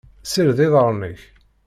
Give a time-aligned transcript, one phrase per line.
[0.23, 1.21] Sired iḍaren-inek.